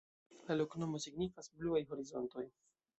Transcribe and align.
La 0.47 0.55
loknomo 0.61 1.03
signifas: 1.05 1.53
bluaj 1.61 1.85
horizontoj. 1.95 2.51